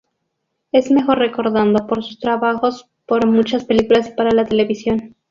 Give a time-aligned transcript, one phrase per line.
[0.71, 5.15] Es mejor recordado por sus trabajos para muchas películas y para la televisión.